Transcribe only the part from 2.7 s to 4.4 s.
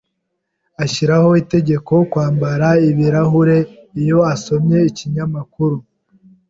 ibirahure iyo